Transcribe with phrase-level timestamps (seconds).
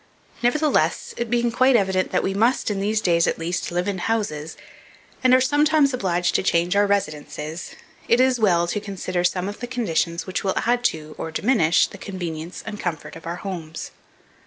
[0.41, 3.99] Nevertheless, it being quite evident that we must, in these days at least, live in
[3.99, 4.57] houses,
[5.23, 7.75] and are sometimes obliged to change our residences,
[8.07, 11.85] it is well to consider some of the conditions which will add to, or diminish,
[11.85, 13.91] the convenience and comfort of our homes.